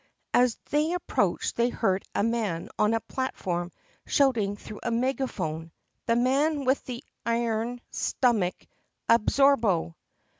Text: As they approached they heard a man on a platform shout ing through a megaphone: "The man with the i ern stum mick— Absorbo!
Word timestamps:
As 0.33 0.55
they 0.71 0.93
approached 0.93 1.57
they 1.57 1.69
heard 1.69 2.03
a 2.15 2.23
man 2.23 2.69
on 2.79 2.95
a 2.95 2.99
platform 3.01 3.71
shout 4.07 4.35
ing 4.35 4.55
through 4.57 4.79
a 4.81 4.89
megaphone: 4.89 5.71
"The 6.07 6.15
man 6.15 6.65
with 6.65 6.83
the 6.85 7.03
i 7.23 7.45
ern 7.45 7.81
stum 7.91 8.37
mick— 8.39 8.65
Absorbo! 9.15 9.93